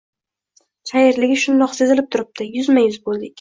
Chayirligi 0.91 1.35
shundoq 1.41 1.75
sezilib 1.81 2.09
turibdi. 2.17 2.49
Yuzma-yuz 2.57 2.99
boʻldik. 3.05 3.29